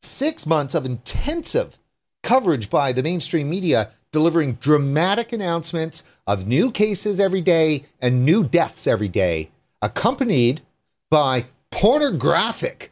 [0.00, 1.78] six months of intensive
[2.22, 8.42] coverage by the mainstream media delivering dramatic announcements of new cases every day and new
[8.42, 9.50] deaths every day,
[9.82, 10.60] accompanied
[11.10, 12.90] by pornographic,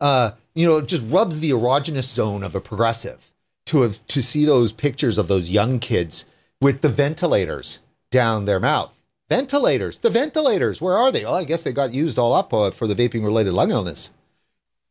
[0.00, 3.32] uh, you know, it just rubs the erogenous zone of a progressive
[3.66, 6.24] to have to see those pictures of those young kids
[6.60, 9.06] with the ventilators down their mouth.
[9.28, 11.24] Ventilators, the ventilators, where are they?
[11.24, 14.10] Oh, I guess they got used all up uh, for the vaping related lung illness.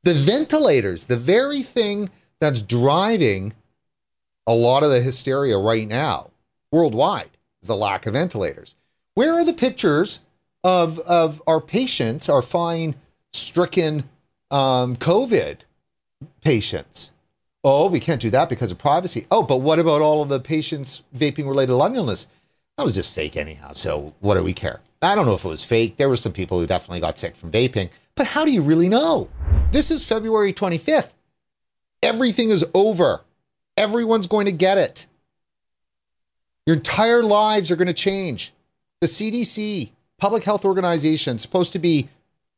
[0.03, 2.09] The ventilators, the very thing
[2.39, 3.53] that's driving
[4.47, 6.31] a lot of the hysteria right now
[6.71, 7.31] worldwide
[7.61, 8.75] is the lack of ventilators.
[9.13, 10.21] Where are the pictures
[10.63, 12.95] of, of our patients, our fine
[13.33, 14.05] stricken
[14.49, 15.61] um, COVID
[16.41, 17.11] patients?
[17.63, 19.25] Oh, we can't do that because of privacy.
[19.29, 22.27] Oh, but what about all of the patients vaping related lung illness?
[22.77, 23.73] That was just fake anyhow.
[23.73, 24.79] So what do we care?
[25.01, 25.97] I don't know if it was fake.
[25.97, 28.89] There were some people who definitely got sick from vaping, but how do you really
[28.89, 29.29] know?
[29.71, 31.13] This is February 25th.
[32.01, 33.21] Everything is over.
[33.77, 35.05] Everyone's going to get it.
[36.65, 38.51] Your entire lives are going to change.
[38.99, 42.09] The CDC, public health organization, supposed to be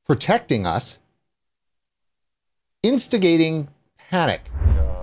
[0.07, 0.99] protecting us,
[2.81, 3.67] instigating
[4.09, 4.49] panic.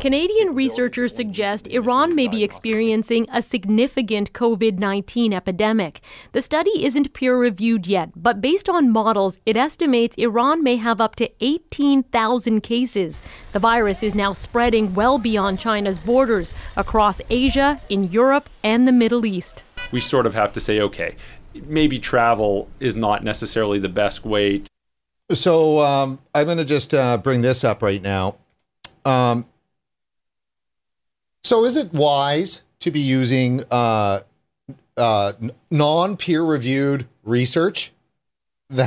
[0.00, 6.00] Canadian researchers suggest Iran may be experiencing a significant COVID 19 epidemic.
[6.30, 11.00] The study isn't peer reviewed yet, but based on models, it estimates Iran may have
[11.00, 13.22] up to 18,000 cases.
[13.52, 18.92] The virus is now spreading well beyond China's borders, across Asia, in Europe, and the
[18.92, 19.64] Middle East.
[19.90, 21.16] We sort of have to say, okay,
[21.66, 24.58] maybe travel is not necessarily the best way.
[25.28, 28.37] To- So um, I'm going to just uh, bring this up right now.
[29.04, 29.46] Um,
[31.44, 34.20] so, is it wise to be using uh,
[34.96, 35.33] uh,
[35.70, 37.92] non peer reviewed research?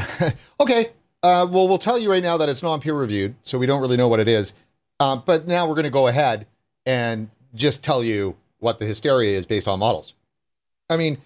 [0.59, 0.91] Okay,
[1.23, 3.81] uh, well, we'll tell you right now that it's non peer reviewed, so we don't
[3.81, 4.53] really know what it is.
[4.99, 6.45] Uh, but now we're going to go ahead
[6.85, 10.13] and just tell you what the hysteria is based on models.
[10.89, 11.17] I mean,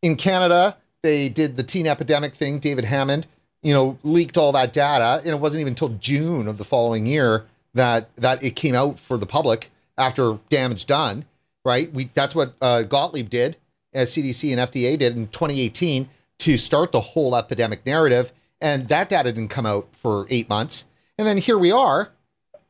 [0.00, 2.58] in Canada, they did the teen epidemic thing.
[2.58, 3.26] David Hammond,
[3.62, 7.04] you know, leaked all that data, and it wasn't even until June of the following
[7.04, 7.44] year
[7.74, 9.70] that that it came out for the public
[10.00, 11.24] after damage done,
[11.64, 11.92] right?
[11.92, 13.56] We that's what uh, Gottlieb did,
[13.92, 16.08] as CDC and FDA did in 2018
[16.40, 20.86] to start the whole epidemic narrative, and that data didn't come out for eight months,
[21.18, 22.12] and then here we are.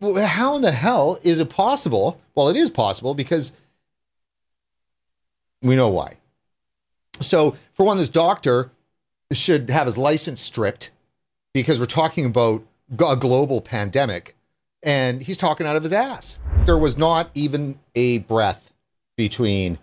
[0.03, 2.21] How in the hell is it possible?
[2.35, 3.53] Well, it is possible because
[5.63, 6.17] we know why.
[7.21, 8.71] So, for one, this doctor
[9.31, 10.91] should have his license stripped
[11.53, 14.35] because we're talking about a global pandemic
[14.83, 16.40] and he's talking out of his ass.
[16.67, 18.73] There was not even a breath
[19.17, 19.79] between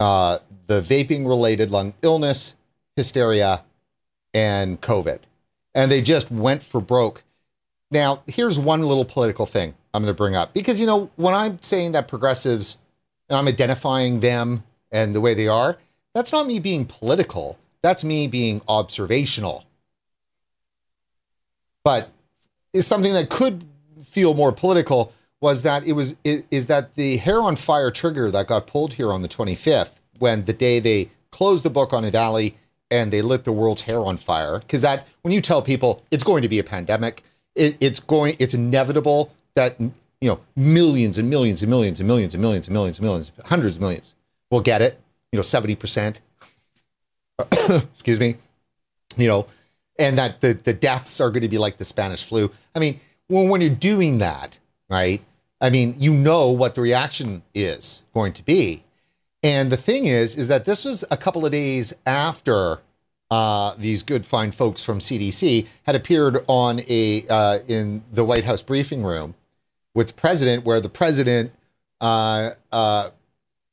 [0.00, 2.56] uh, the vaping related lung illness,
[2.96, 3.64] hysteria,
[4.34, 5.20] and COVID.
[5.74, 7.24] And they just went for broke.
[7.90, 9.74] Now, here's one little political thing.
[9.94, 12.76] I'm going to bring up because you know when I'm saying that progressives,
[13.30, 15.78] I'm identifying them and the way they are.
[16.14, 17.58] That's not me being political.
[17.82, 19.64] That's me being observational.
[21.82, 22.10] But
[22.72, 23.64] is something that could
[24.02, 28.46] feel more political was that it was is that the hair on fire trigger that
[28.46, 32.54] got pulled here on the 25th when the day they closed the book on EVALI
[32.90, 36.24] and they lit the world's hair on fire because that when you tell people it's
[36.24, 37.22] going to be a pandemic
[37.54, 42.34] it, it's going it's inevitable that you know millions and millions and millions and millions
[42.34, 44.14] and millions and millions and millions hundreds of millions
[44.50, 45.00] will get it
[45.32, 46.20] you know 70%
[47.90, 48.36] excuse me.
[49.18, 49.46] You know
[49.98, 52.50] and that the, the deaths are going to be like the spanish flu.
[52.74, 54.58] I mean when, when you're doing that
[54.88, 55.22] right?
[55.60, 58.84] I mean you know what the reaction is going to be.
[59.42, 62.80] And the thing is, is that this was a couple of days after
[63.30, 68.44] uh, these good fine folks from CDC had appeared on a uh, in the White
[68.44, 69.34] House briefing room
[69.94, 71.52] with the president, where the president,
[72.00, 73.10] uh, uh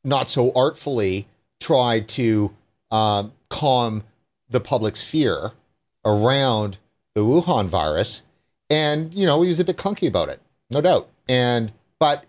[0.03, 1.27] not so artfully,
[1.59, 2.53] tried to
[2.91, 4.03] um, calm
[4.49, 5.51] the public's fear
[6.03, 6.77] around
[7.13, 8.23] the Wuhan virus,
[8.69, 10.39] and you know he was a bit clunky about it,
[10.73, 11.09] no doubt.
[11.27, 12.25] And but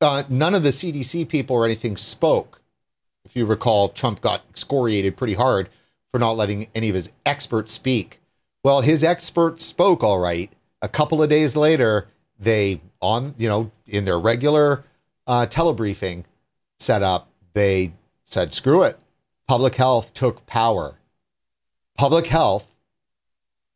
[0.00, 2.60] uh, none of the CDC people or anything spoke.
[3.24, 5.70] If you recall, Trump got excoriated pretty hard
[6.10, 8.20] for not letting any of his experts speak.
[8.62, 10.52] Well, his experts spoke all right.
[10.82, 12.08] A couple of days later,
[12.38, 14.84] they on you know in their regular
[15.26, 16.24] uh, telebriefing
[16.78, 17.94] setup, they
[18.24, 18.98] said, "Screw it."
[19.48, 20.98] Public health took power.
[21.96, 22.76] Public health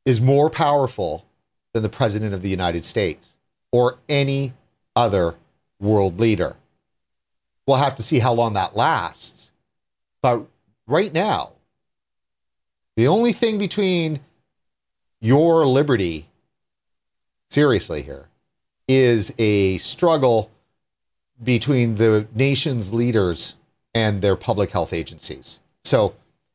[0.05, 1.27] is more powerful
[1.73, 3.38] than the president of the United States
[3.73, 4.55] or any
[4.97, 5.35] other
[5.79, 6.57] world leader.
[7.67, 9.53] We'll have to see how long that lasts.
[10.23, 10.47] But
[10.87, 11.53] right now,
[12.97, 14.21] the only thing between
[15.21, 16.27] your liberty,
[17.51, 18.29] seriously here,
[18.89, 20.51] is a struggle
[21.43, 23.55] between the nation's leaders
[23.95, 25.61] and their public health agencies.
[25.85, 26.15] So,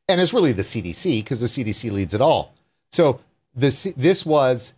[0.10, 2.54] and it's really the CDC because the CDC leads it all.
[2.92, 3.22] So
[3.56, 4.74] this this was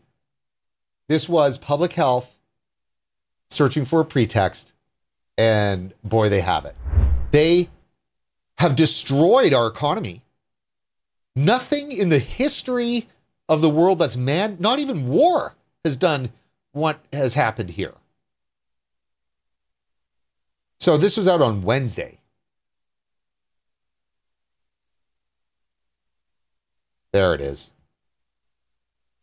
[1.08, 2.40] this was public health
[3.50, 4.74] searching for a pretext,
[5.38, 6.76] and boy, they have it.
[7.32, 7.70] They
[8.58, 10.22] have destroyed our economy.
[11.36, 13.08] Nothing in the history
[13.48, 16.32] of the world that's man, not even war, has done
[16.72, 17.94] what has happened here.
[20.80, 22.20] So this was out on Wednesday.
[27.12, 27.72] There it is.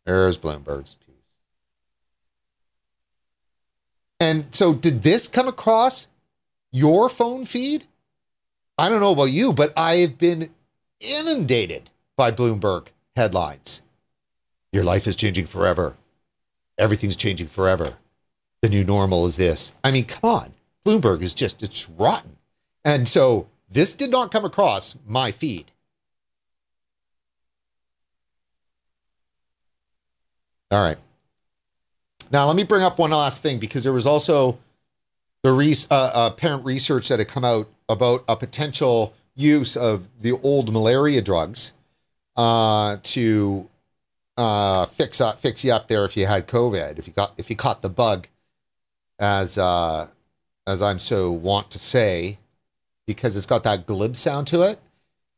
[0.05, 1.12] There's Bloomberg's piece.
[4.23, 6.07] And so, did this come across
[6.71, 7.87] your phone feed?
[8.77, 10.49] I don't know about you, but I've been
[11.01, 13.81] inundated by Bloomberg headlines.
[14.71, 15.97] Your life is changing forever.
[16.77, 17.97] Everything's changing forever.
[18.61, 19.73] The new normal is this.
[19.83, 20.53] I mean, come on.
[20.85, 22.37] Bloomberg is just, it's rotten.
[22.85, 25.73] And so this did not come across my feed.
[30.71, 30.97] All right.
[32.31, 34.57] Now, let me bring up one last thing because there was also
[35.43, 40.09] the re- uh, uh, parent research that had come out about a potential use of
[40.21, 41.73] the old malaria drugs
[42.35, 43.69] uh, to
[44.37, 47.49] uh, fix up, fix you up there if you had COVID, if you got if
[47.49, 48.27] you caught the bug,
[49.19, 50.07] as uh,
[50.65, 52.39] as I'm so want to say,
[53.05, 54.79] because it's got that glib sound to it.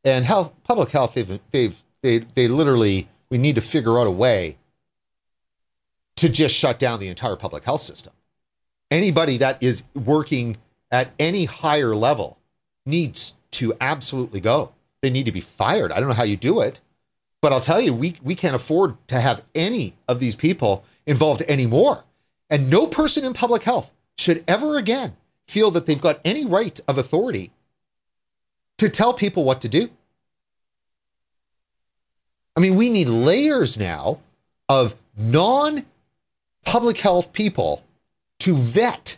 [0.04, 4.10] And health, public health, they've they've they they literally we need to figure out a
[4.10, 4.56] way
[6.16, 8.12] to just shut down the entire public health system.
[8.90, 10.56] Anybody that is working
[10.90, 12.38] at any higher level
[12.84, 14.72] needs to absolutely go.
[15.02, 15.92] They need to be fired.
[15.92, 16.80] I don't know how you do it,
[17.42, 21.42] but I'll tell you, we, we can't afford to have any of these people involved
[21.42, 22.04] anymore.
[22.48, 26.78] And no person in public health should ever again feel that they've got any right
[26.88, 27.50] of authority
[28.78, 29.88] to tell people what to do.
[32.56, 34.20] I mean, we need layers now
[34.68, 35.84] of non
[36.66, 37.82] public health people
[38.40, 39.16] to vet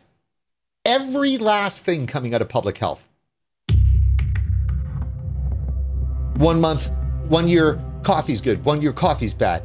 [0.84, 3.09] every last thing coming out of public health.
[6.36, 6.92] One month,
[7.28, 8.64] one year, coffee's good.
[8.64, 9.64] One year, coffee's bad.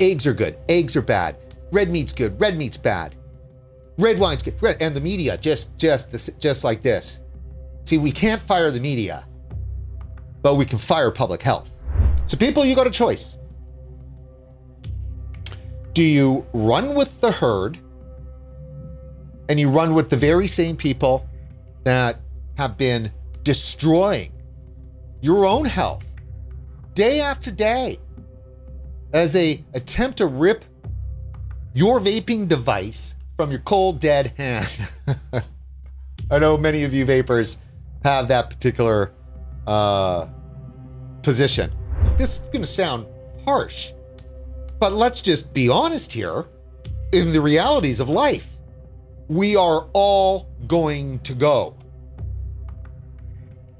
[0.00, 0.58] Eggs are good.
[0.68, 1.36] Eggs are bad.
[1.72, 2.38] Red meat's good.
[2.38, 3.14] Red meat's bad.
[3.96, 4.60] Red wine's good.
[4.60, 7.22] Red, and the media just just this, just like this.
[7.84, 9.26] See, we can't fire the media,
[10.42, 11.80] but we can fire public health.
[12.26, 13.36] So, people, you got a choice.
[15.92, 17.78] Do you run with the herd
[19.48, 21.28] and you run with the very same people
[21.84, 22.20] that
[22.56, 23.10] have been
[23.42, 24.32] destroying
[25.20, 26.14] your own health
[26.94, 27.98] day after day
[29.12, 30.64] as a attempt to rip
[31.74, 34.90] your vaping device from your cold, dead hand.
[36.30, 37.58] I know many of you vapers
[38.04, 39.12] have that particular
[39.66, 40.28] uh,
[41.22, 41.72] position.
[42.16, 43.06] This is going to sound
[43.44, 43.92] harsh,
[44.80, 46.46] but let's just be honest here
[47.12, 48.56] in the realities of life.
[49.28, 51.76] We are all going to go.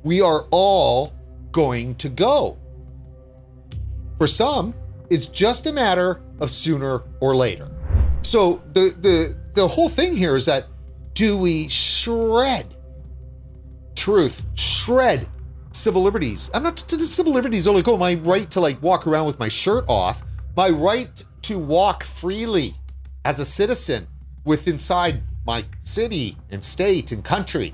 [0.03, 1.13] We are all
[1.51, 2.59] going to go.
[4.19, 4.75] For some,
[5.11, 7.71] it's just a matter of sooner or later.
[8.23, 10.67] So the the the whole thing here is that
[11.15, 12.77] do we shred
[13.97, 15.27] truth, shred
[15.73, 16.51] civil liberties?
[16.55, 19.39] I'm not to the civil liberties only go my right to like walk around with
[19.39, 20.23] my shirt off,
[20.61, 22.75] my right to walk freely
[23.25, 24.07] as a citizen
[24.45, 27.73] with inside my city and state and country.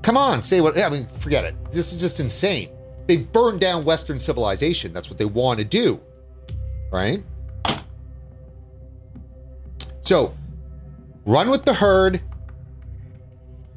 [0.00, 1.54] Come on, say what I mean, forget it.
[1.70, 2.70] This is just insane.
[3.06, 4.94] They've burned down Western civilization.
[4.94, 6.00] That's what they want to do.
[6.90, 7.22] Right?
[10.00, 10.34] So,
[11.26, 12.22] run with the herd,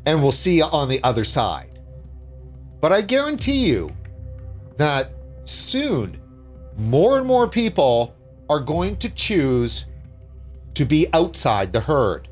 [0.05, 1.81] and we'll see you on the other side.
[2.79, 3.93] But I guarantee you
[4.77, 5.11] that
[5.43, 6.21] soon,
[6.79, 8.15] more and more people
[8.49, 9.85] are going to choose
[10.73, 12.27] to be outside the herd.